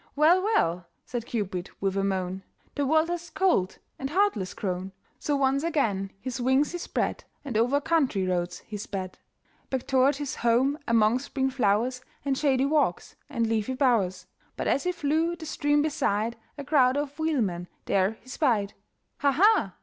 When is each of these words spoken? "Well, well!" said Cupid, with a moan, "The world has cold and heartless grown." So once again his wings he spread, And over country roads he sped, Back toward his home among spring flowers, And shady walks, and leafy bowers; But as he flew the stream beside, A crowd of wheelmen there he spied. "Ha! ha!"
"Well, 0.15 0.41
well!" 0.41 0.87
said 1.05 1.27
Cupid, 1.27 1.69
with 1.79 1.95
a 1.95 2.03
moan, 2.03 2.41
"The 2.73 2.87
world 2.87 3.07
has 3.09 3.29
cold 3.29 3.77
and 3.99 4.09
heartless 4.09 4.55
grown." 4.55 4.93
So 5.19 5.35
once 5.35 5.61
again 5.63 6.09
his 6.19 6.41
wings 6.41 6.71
he 6.71 6.79
spread, 6.79 7.23
And 7.45 7.55
over 7.55 7.79
country 7.79 8.25
roads 8.25 8.61
he 8.65 8.77
sped, 8.77 9.19
Back 9.69 9.85
toward 9.85 10.15
his 10.15 10.37
home 10.37 10.79
among 10.87 11.19
spring 11.19 11.51
flowers, 11.51 12.01
And 12.25 12.35
shady 12.35 12.65
walks, 12.65 13.15
and 13.29 13.45
leafy 13.45 13.75
bowers; 13.75 14.25
But 14.57 14.65
as 14.67 14.85
he 14.85 14.91
flew 14.91 15.35
the 15.35 15.45
stream 15.45 15.83
beside, 15.83 16.35
A 16.57 16.63
crowd 16.63 16.97
of 16.97 17.19
wheelmen 17.19 17.67
there 17.85 18.17
he 18.23 18.29
spied. 18.29 18.73
"Ha! 19.19 19.33
ha!" 19.33 19.75